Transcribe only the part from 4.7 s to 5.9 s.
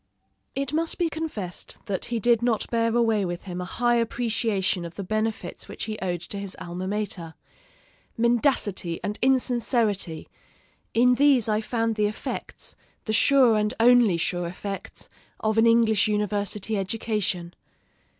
of the benefits which